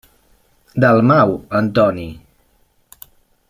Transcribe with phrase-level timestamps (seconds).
[0.83, 2.09] Dalmau, Antoni.